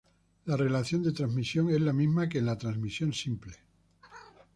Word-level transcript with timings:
La 0.45 0.57
relación 0.57 1.03
de 1.03 1.11
transmisión 1.11 1.69
es 1.69 1.79
la 1.79 1.93
misma 1.93 2.27
que 2.27 2.39
en 2.39 2.47
la 2.47 2.57
transmisión 2.57 3.13
simple. 3.13 3.55